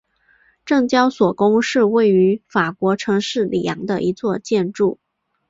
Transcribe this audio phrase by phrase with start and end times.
[0.65, 4.99] 证交所宫是位于法国城市里昂的一座建筑。